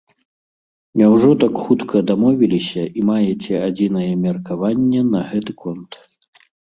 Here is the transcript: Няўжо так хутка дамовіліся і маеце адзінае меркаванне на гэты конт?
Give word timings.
Няўжо 1.01 1.27
так 1.43 1.53
хутка 1.65 2.01
дамовіліся 2.11 2.83
і 3.01 3.05
маеце 3.09 3.55
адзінае 3.67 4.09
меркаванне 4.25 5.01
на 5.13 5.21
гэты 5.35 5.51
конт? 5.61 5.91